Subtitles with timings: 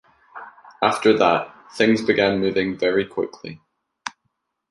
[0.81, 3.61] After that, things began moving very quickly.